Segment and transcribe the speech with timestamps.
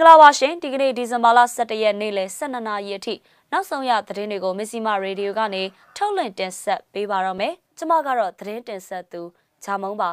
[0.00, 3.14] င်္ဂလာပါရှင်ဒီကနေ့ဒီဇင်ဘာလ17ရက်နေ့လယ်12နာရီအထိ
[3.52, 5.62] နောက်ဆုံးရသတင်းတွေကိုမစ္စည်းမရေဒီယိုကနေ
[5.96, 9.22] ထုတ်လွှင့်တင်ဆက်ပေးပါတော့မယ်ကျွန်မကတော့သတင်းတင်ဆက်သူ
[9.64, 10.10] ဂျာမုံပါ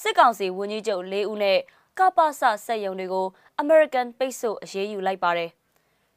[0.00, 1.58] စစ်ကောင်စီဝန်ကြီးချုပ်၄ဦးနဲ့
[1.98, 3.26] ကပ္ပစစက်ယုံတွေကို
[3.62, 5.50] American ပိတ်ဆို့အရေးယူလိုက်ပါတယ်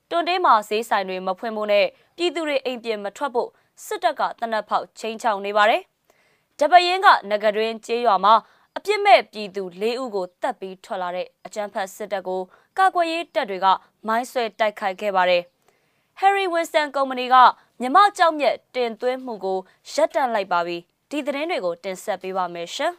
[0.10, 1.86] တွန်တင်းမှာဈေးဆိုင်တွေမဖွင့်ဖို့နဲ့
[2.18, 3.50] ပြည်သူတွေအိမ်ပြင်မထွက်ဖို့
[3.86, 5.82] စစ်တပ်ကတနက်ဖောက်ချင်းချောင်နေပါတယ်။
[6.60, 8.34] တပရင်ကငကတွင်ကျေးရွာမှာ
[8.78, 12.42] အပြစ်မဲ့ပြည်သူ၄ဦးကိုတပ်ပြီးထွက်လာတဲ့အကြမ်းဖက်စစ်တပ်ကို
[12.78, 13.68] ကာကွယ်ရေးတပ်တွေက
[14.08, 15.44] မိုင်းဆွဲတိုက်ခိုက်ခဲ့ပါတယ်။
[16.22, 17.36] Harry Winston ကုမ္ပဏီက
[17.82, 19.60] မြမကြောက်မြက်တင်သွင်းမှုကို
[19.94, 20.78] ရပ်တန့်လိုက်ပါပြီ။
[21.10, 22.92] ဒီသတင်းတွေကိုတင်ဆက်ပေးပါမယ်ရှင်။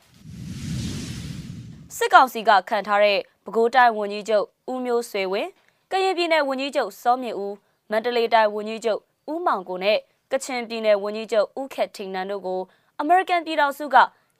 [1.96, 5.50] စစ်ကောင်စီကခံထားတဲ့ပဲခူးတိုင်းဝန်ကြီးချုပ်ဦးမျိုးဆွေဝင်း
[5.92, 7.54] ကရင်ပြည်နယ်ဝန်ကြီးချုပ်စောမြင့်ဦး
[7.90, 9.00] မန္တလေးတိုင်းဝန်ကြီးချုပ်
[9.32, 9.98] ဦးမောင်ကိုနဲ့
[10.32, 12.60] ကချင်ပြည်နယ်ဝန်ကြီးချုပ်ဦးခက်ထင်နန်တို့ကို
[13.00, 13.96] အမေရိကန်ပြည်ထောင်စုက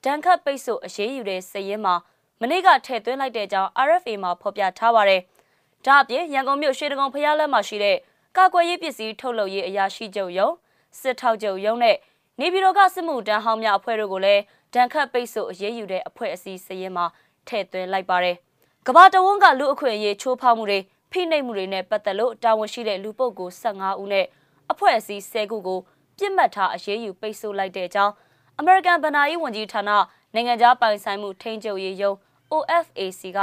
[0.07, 1.95] ဒဏ်ခတ်ပိတ်ဆို့အရေးယူတဲ့စည်ရင်းမှာ
[2.41, 5.21] မနေ့ကထည့်သွင်းလိုက်တဲ့အကြောင်း RFA မှာဖော်ပြထားပါတယ်။
[5.85, 7.97] ဒါအပြင်ရန်ကုန်မြို့ရွှေတကုံဖျားလက်မှာရှိတဲ့
[8.37, 10.55] ကာကွယ်ရေးပစ္စည်းထုတ်လုပ်ရေးအရာရှိချုပ်ရုံး
[11.01, 11.97] စစ်ထောက်ချုပ်ရုံးနဲ့
[12.41, 14.43] နေပြည်တော်ကစစ်မှုတန်းဟောင်းများအဖွဲ့တို့ကိုလည်း
[14.75, 17.07] ဒဏ်ခတ်ပိတ်ဆို့အရေးယူတဲ့အဖွဲ့အစည်းစည်ရင်းမှာ
[17.49, 18.37] ထည့်သွင်းလိုက်ပါတယ်။
[18.87, 20.79] ကဘာတဝန်းကလူအခွင့်အရေးချိုးဖောက်မှုတွေ
[21.13, 24.27] ဖိနှိပ်မှုတွေနဲ့ပတ်သက်လို့တာဝန်ရှိတဲ့လူပုဂ္ဂိုလ်15ဦးနဲ့
[24.73, 25.81] အဖွဲ့အစည်း10ခုကို
[26.19, 28.15] ပြစ်မှတ်ထားအရေးယူပိတ်ဆို့လိုက်တဲ့အကြောင်း
[28.61, 29.91] အမေရိကန်ဗဏ္ဍာရေးဝန်ကြီးဌာန
[30.35, 32.13] နိုင်ငံခြားပိုင်ဆိုင်မှုထိန်းချုပ်ရေးယုံ
[32.53, 33.39] OFAC က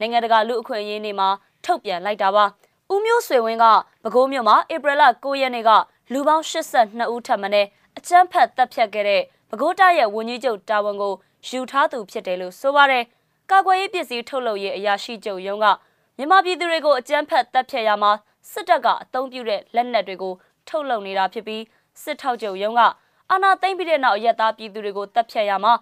[0.00, 1.28] နိုင်ငံတကာလူအခွင့်အရေးနေ့မှာ
[1.64, 2.44] ထုတ်ပြန်လိုက်တာပါ။
[2.92, 3.64] ဦးမျိုးဆွေဝင်းက
[4.02, 5.70] ပဲခူးမြို့မှာဧပြီလ9ရက်နေ့က
[6.12, 7.48] လူပေါင်း82ဦးထပ်မံ
[7.96, 11.14] အကြမ်းဖက်တပ်ဖြတ်ခဲ့တဲ့ပဲခူးတိုင်းရဲ့ဝန်ကြီးချုပ်တာဝန်ကို
[11.48, 13.04] ယူထားသူဖြစ်တယ်လို့ဆိုပါတယ်။
[13.50, 15.66] ကာကွယ်ရေးပစ္စည်းထုတ်လုပ်ရေးအရာရှိချုပ်ရုံးက
[16.16, 18.12] မြန်မာပြည်သူတွေကိုအကြမ်းဖက်တပ်ဖြတ်ရမှာ
[18.52, 20.34] စစ်တပ်ကအုံပြုတဲ့လက်နက်တွေကို
[20.68, 21.62] ထုတ်လုပ်နေတာဖြစ်ပြီး
[22.02, 22.82] စစ်ထောက်ချုပ်ရုံးက
[23.32, 25.72] အာဏာသိမ်းပြီးတဲ့နောက်ရက်သားပြည်သူတွေကိုတပ်ဖြတ်ရမှာ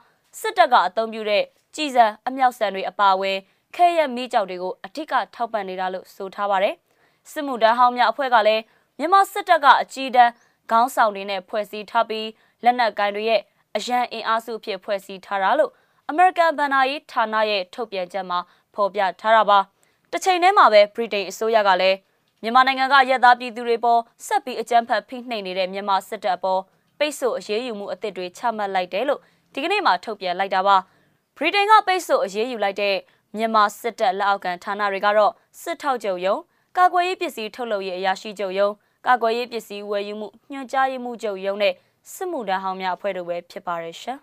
[0.41, 1.43] စစ်တပ်ကအုံပြုတဲ့
[1.75, 3.39] ကြည်စံအမြောက်ဆန်တွေအပါအဝင်
[3.75, 6.75] ခဲရက်မိကြောက်တွေကိုအထစ်ကထောက်ပံ့နေတာလို့ဆိုထားပါတယ်။
[7.31, 8.63] စစ်မှုတန်းဟောင်းများအဖွဲ့ကလည်း
[8.99, 10.33] မြန်မာစစ်တပ်ကအကြီးတန်း
[10.71, 12.29] ခေါင်းဆောင်တွေနဲ့ဖွဲ့စည်းထားပြီး
[12.65, 13.41] လက်နက်ကိုင်တွေရဲ့
[13.77, 15.73] အရန်အင်အားစုဖြစ်ဖွဲ့စည်းထားတာလို့
[16.11, 18.39] American ဘဏ္ဍာရေးဌာနရဲ့ထုတ်ပြန်ချက်မှာ
[18.75, 19.59] ဖော်ပြထားတာပါ။
[20.13, 21.97] တစ်ချိန်တည်းမှာပဲဗြိတိန်အစိုးရကလည်း
[22.43, 26.63] မြန်မာနိုင်ငံကရက်သားပြည်သူတွေပေါ်ဆက်ပြီးအကြမ်းဖက်ဖိနှိပ်နေတဲ့မြန်မာစစ်တပ်ပေါ်
[26.99, 29.21] ပိတ်ဆို့အရေးယူမှုအသစ်တွေချမှတ်လိုက်တယ်လို့
[29.53, 30.77] ဒီကနေ့မှထုတ်ပြန်လိုက်တာပါ
[31.37, 32.97] ဗြိတိန်ကပိတ်ဆို့အရေးယူလိုက်တဲ့
[33.37, 36.37] မြန်မာစစ်တပ်လက်အောက်ခံဌာနတွေကတော့စစ်ထောက်ချုပ်ယုံ
[36.77, 38.69] ကာကွယ်ရေးပစ္စည်းထုတ်လုပ်ရေးအရာရှိချုပ်ယုံ
[39.07, 41.75] ကာကွယ်ရေးပစ္စည်းဝယ်ယူမှုညွှန်ကြားရေးမှုချုပ်ယုံနဲ့
[42.13, 44.19] စစ်မှုထမ်းဟောင်းများအဖွဲ့တို့ပဲဖြစ်ပါရရှင်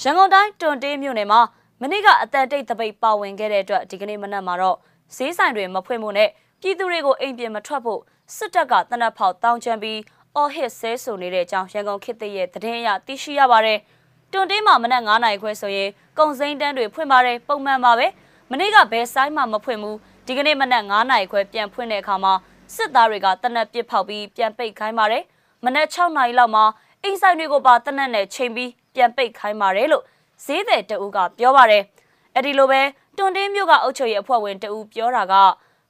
[0.00, 1.40] ရန်ကုန်တိုင်းတွန်တေးမြို့နယ်မှာ
[1.80, 4.76] မနေ့ကအတန်တိတ်တပိတ်ပါဝင်ခဲ့တဲ့အတွက်ဒီကနေ့မနက်မှာတော့
[5.16, 6.28] ဈေးဆိုင်တွေမဖွင့်ဖို့နဲ့
[6.60, 8.00] ပြည်သူတွေကိုအိမ်ပြင်မထွက်ဖို့
[8.36, 9.98] စစ်တပ်ကတနက်ဖောက်တောင်းချမ်းပြီး
[10.36, 13.78] အော်ဟစ်ဆဲဆိုနေတဲ့အကြောင်းရန်ကုန်ခေတ်သစ်ရဲ့သတင်းအရသိရှိရပါတယ်။
[14.32, 18.06] တွန်တင်းမှာမနက်9နာရီခွဲဆိုရင်ကုံစိမ်းတန်းတွေဖွင့်ပါတယ်ပုံမှန်ပါပဲ။
[18.50, 19.96] မနေ့ကဘယ်ဆိုင်မှမဖွင့်ဘူး။
[20.26, 22.32] ဒီကနေ့မနက်9နာရီခွဲပြန်ဖွင့်တဲ့အခါမှာ
[22.74, 25.22] စစ်သားတွေကတနက်ပစ်ဖောက်ပြီးပြန်ပိတ်ခိုင်းပါတယ်။
[25.64, 26.64] မနက်6နာရီလောက်မှာ
[27.02, 30.04] အိမ်ဆိုင်တွေကိုပါတနက်နဲ့ချိန်ပြီးပြန်ပိတ်ခိုင်းပါတယ်လို့
[30.44, 31.82] ဈေးသည်တအူးကပြောပါတယ်။
[32.34, 32.80] အဲ့ဒီလိုပဲ
[33.16, 35.34] တွန်တင်းမြို့ကအုပ်ချုပ်ရေးအဖွဲ့ဝင်တအူးပြောတာက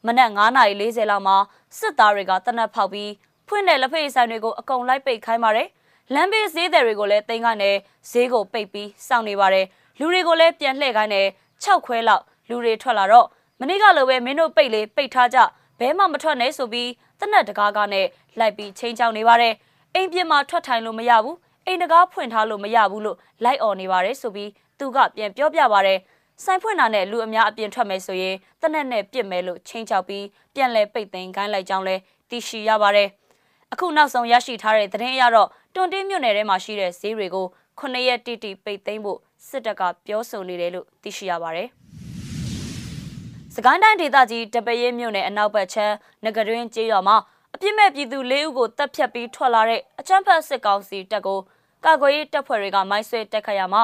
[0.06, 1.36] မနက်9:40လောက်မှာ
[1.78, 3.10] စစ်သားတွေကတနက်ဖောက်ပြီး
[3.48, 5.68] ဖွင့်တဲ့လက်ဖက်ဆိုင်တွေကိုအကုန်လိုက်ပိတ်ခိုင်းပါတယ်။
[6.14, 7.70] လမ်းဘေးဈေးသည်တွေကိုလည်းတင်ကနေ
[8.10, 9.66] ဈေးကိုပိတ်ပြီးစောင့်နေပါတယ်။
[9.98, 11.26] လူတွေကိုလည်းပြန်လှည့်ခိုင်းတယ်
[11.64, 13.26] 6ခွဲလောက်လူတွေထွက်လာတော့
[13.60, 15.38] မနေ့ကလိုပဲမင်းတို့ပိတ်လေးပိတ်ထားကြ
[15.78, 16.90] ဘဲမှမထွက်နဲ့ဆိုပြီး
[17.20, 18.06] တနက်တကားကနဲ့
[18.38, 19.54] လိုက်ပြီးချင်းချောင်းနေပါတယ်။
[19.94, 25.98] အိမ်ပြစ်မှာထွက်ထိုင်လို့မရဘူး။အိမ်တကားဖွင့်ထားလို့မရဘူးလို့လိုက်អော်နေပါတယ်ဆိုပြီးသူကပြန်ပြောပြပါတယ်။
[26.44, 31.96] ဆိုင်ဖွင့်တာနဲ့လူအများအပြင်ထွက်မယ်ဆိုရင်တနက်နဲ့ပြစ်မယ်လို့ချင်းချောက်ပြီးပြန်လဲပိတ်သိမ်းခိုင်းလိုက်ကြောင်းလဲ
[32.30, 33.08] သိရှိရပါတယ်။
[33.74, 37.46] အခုနောက်ဆုံးရရှိထားတဲ့သတင်းအရတော့တွန်တင်းမြို့နယ်ထဲမှာရှိတဲ့ဈေးတွေကို
[37.80, 39.18] 9ရက်တိတိပိတ်သိမ်းဖို့
[39.48, 41.68] စစ်တပ်ကပြောဆိုနေတယ်လို့သိရှိရပါတယ်။
[43.54, 47.16] စကိုင်းတိုင်းဒေသကြီးတပရဲမြို့နယ်အနောက်ဘက်ချမ်းငကတွင်ကျေးရွာမှာ
[47.54, 51.40] အပြစ်မဲ့ပြည်သူ၄ဦးကိုတပ်ဖြတ်ပြီးထွက်လာတဲ့အချမ်းဖတ်စစ်ကောင်စီတပ်ကို
[51.84, 53.82] ကာကွယ်ရေးတပ်ဖွဲ့တွေကမိုင်းဆွဲတက်ခတ်ရမှာ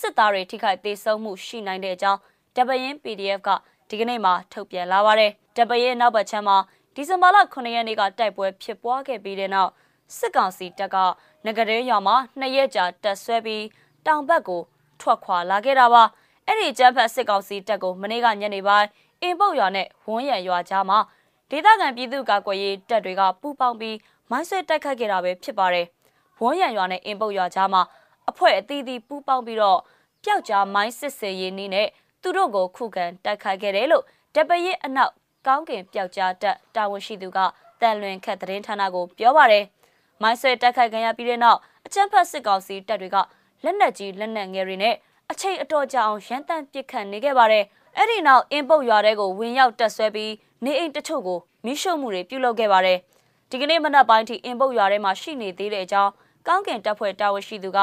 [0.00, 2.20] စစ်သားတွေထိခိုက်သေးဆုံးမှုရှိနိုင်တဲ့အကြောင်း
[2.56, 3.48] တပရင် PDF က
[3.88, 6.56] ဒီကနေ့မှထုတ်ပြန်လာပါတယ်။တပရင်နောက်ဘက်ချမ်းမှာ
[7.00, 9.70] ဒီဇင်ဘာလ9ရက်နေ့ကတိုက်ပွဲဖြစ်ပွားခဲ့ပြီးတဲ့နောက်
[10.16, 10.96] စစ်ကောင်စီတပ်က
[11.44, 13.64] ငကရဲရွာမှာနှစ်ရက်ကြာတပ်ဆွဲပြီး
[14.06, 14.62] တောင်ဘက်ကို
[15.00, 16.02] ထွက်ခွာလာခဲ့တာပါ
[16.46, 18.88] အဲ့ဒီကျန်းဖက်စစ်ကောင်စီတပ်ကိုမနေ့ကညနေပိုင်း
[19.22, 20.98] အင်ပုတ်ရွာနဲ့ဝန်းရံရွာကြားမှာ
[21.50, 23.96] ဒေသခံပြည်သူ့ကာကွယ်ရေးတပ်တွေကပူးပေါင်းပြီး
[24.30, 25.86] မိုင်းဆွဲတိုက်ခတ်ခဲ့တာပဲဖြစ်ပါတယ်
[26.40, 27.82] ဝန်းရံရွာနဲ့အင်ပုတ်ရွာကြားမှာ
[28.30, 29.78] အဖွဲ့အသီးသီးပူးပေါင်းပြီးတော့
[30.24, 31.88] ပျောက်ကြားမိုင်းစစ်စေးရေးနည်းနဲ့
[32.22, 34.04] သူတို့ကိုခုခံတိုက်ခိုက်ခဲ့တယ်လို့
[34.34, 35.12] တပရစ်အနောက်
[35.46, 37.38] ကောင်းကင်ပျောက်ကြားတက်တာဝန်ရှိသူက
[37.80, 39.64] တန်လွင်ခက်သတင်းဌာနကိုပြောပါတယ်။
[40.22, 43.16] မိုင်းဆွဲတက်ခိုက်ခံရပြီးတဲ့နောက်အကြမ်းဖက်စစ်ကောင်စီတပ်တွေက
[43.64, 44.94] လက်နက်ကြီးလက်နက်ငယ်တွေနဲ့
[45.30, 47.64] အချိန်အတော်ကြာအောင်ရန်တမ်းပစ်ခတ်နေခဲ့ပါတယ်။
[47.96, 50.32] အဲ့ဒီနောက်အင်ပုတ်ရွာတဲကိုဝင်ရောက်တက်ဆွဲပြီး
[50.64, 52.98] နေအိမ်တချို့ကိုမိရှုမှုတွေပြုလုပ်ခဲ့ပါတယ်။
[53.50, 56.12] ဒီကနေ့မနက်ပိုင်းထိအင်ပုတ်ရွာထဲမှာရှိနေသေးတဲ့အကြောင်း
[56.46, 57.78] ကောင်းကင်တပ်ဖွဲ့တာဝန်ရှိသူက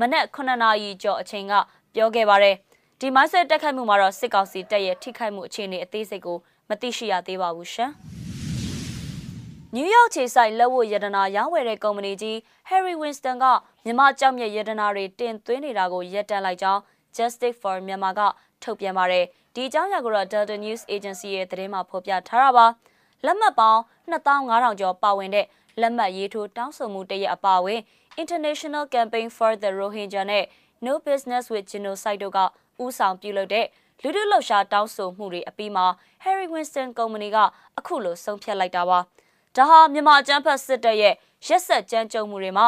[0.00, 1.52] မနက်9နာရီကျော်အချိန်က
[1.94, 2.56] ပြောခဲ့ပါတယ်။
[3.00, 6.38] ဒီမိုင်းဆက်တက်ခိုက်မှုမှာတော့စစ်ကောင်စီတပ်ရဲ့ထိခိုက်မှုအခြေအနေအသေးစိတ်ကို
[6.68, 7.90] မသိရှိရသေးပါဘူးရှင်။
[9.74, 12.36] နယူးယောက်ခြေဆိုင်လက်ဝတ်ရတနာရောင်းဝယ်တဲ့ကုမ္ပဏီကြီး
[12.70, 13.44] Harry Winston က
[13.84, 16.80] မြန်မာကြောက်မြက်ရတနာတွေတင်သွင်းနေတာကိုရပ်တန့်လိုက်ကြောင်း
[17.16, 18.20] Justice for Myanmar က
[18.62, 19.24] ထုတ်ပြန်ပါတယ်။
[19.54, 22.66] ဒီအကြောင်းအရာကိုတော့ Delta News Agency ရဲ့သတင်းမှာဖော်ပြထားတာပါ။
[23.24, 23.80] လက်မှတ်ပေါင်း
[24.10, 25.46] 2500ကျော်ပါဝင်တဲ့
[25.80, 27.80] လက်မှတ်ရေးထိုးတောင်းဆိုမှုတရက်အပါအဝင်
[28.22, 30.44] International Campaign for the Rohingya နဲ့
[30.86, 32.38] No Business with Genocide တို့က
[32.84, 33.66] ဥဆောင်ပြုလုပ်တဲ့
[34.02, 35.86] လူထုလှုပ်ရှားတောင်းဆိုမှုတွေအပြီးမှာ
[36.24, 37.36] Harry Winston ကုမ္ပဏီက
[37.78, 38.98] အခုလိုဆုံးဖြတ်လိုက်တာပါ။
[39.56, 41.14] ဒါဟာမြန်မာအကြမ်းဖက်စစ်တပ်ရဲ့
[41.46, 42.66] ရက်ဆက်ကြမ်းကြုတ်မှုတွေမှာ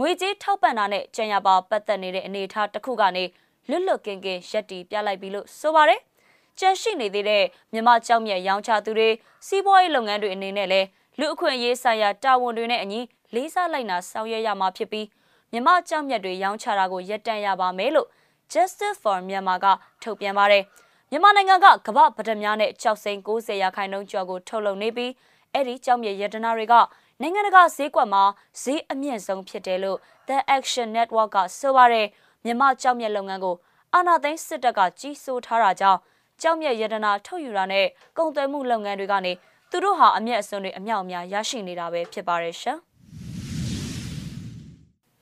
[0.00, 3.24] ငွေကြေးထောက်ပံ့တာနဲ့ကြံရပါပတ်သက်နေတဲ့အနေအထားတစ်ခုကနေ
[3.68, 6.00] လွတ်လွတ်ကင်းကင်းရက်တီပြလိုက်ပြီလို့ဆိုပါတယ်။
[6.58, 9.08] ကြန့်ရှိနေသေးတဲ့မြမကြောက်မြက်ရောင်းချသူတွေ
[9.46, 10.86] စီးပွားရေးလုပ်ငန်းတွေအနေနဲ့လည်း
[11.18, 13.00] လူအခွင့်အရေးဆိုင်ရာတာဝန်တွေနဲ့အညီ
[13.34, 15.06] လေးစားလိုက်နာဆောင်ရွက်ရမှာဖြစ်ပြီး
[15.52, 18.08] မြမကြောက်မြက်တွေရောင်းချတာကိုရပ်တန့်ရပါမယ်လို့
[18.52, 19.66] Justice for Myanmar က
[20.02, 20.62] ထုတ်ပြန်ပါတယ်။
[21.10, 25.12] မြန်မာနိုင်ငံကကမ္ဘာဗဒများနဲ့ကြောက်စိန်90ရာခိုင်နှုန်းကျော်ကိုထုတ်လုပ်နေပြီး
[25.52, 26.74] အဲ့ဒီကြောက်မြက်ရတနာတွေက
[27.20, 28.22] နိုင်ငံတကာဈေးကွက်မှာ
[28.62, 29.98] ဈေးအမြင့်ဆုံးဖြစ်တယ်လို့
[30.28, 32.06] The Action Network ကဆိုပါတယ်
[32.44, 33.56] မြန်မာကြောက်မြက်လုပ်ငန်းကို
[33.94, 35.98] အာဏာသိမ်းစစ်တပ်ကကြီးစိုးထားတာကြောင့်
[36.42, 37.86] ကြောက်မြက်ရတနာထုတ်ယူတာနဲ့
[38.16, 39.32] ကုန်သွယ်မှုလုပ်ငန်းတွေကနေ
[39.70, 42.78] သူတို့ဟာအမျက်အစွန်းတွေအမြောက်အများရရှိနေတာပဲဖြစ်ပါတယ်ရှင်။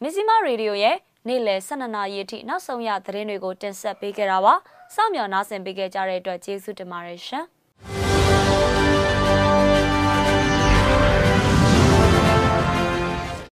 [0.03, 0.97] မစ္စည်းမရေဒီယိုရဲ့
[1.29, 4.55] နေ့လယ်12နာရီအထိနောက်ဆုံးရသတင်းတွေကိုတင်ဆက်ပေးခဲ့တာပါ။
[4.95, 7.47] စောင့်မျှော်နားဆင်ပေးခဲ့ကြတဲ့အတွက်ကျေးဇူးတင်ပါတယ်ရှင်။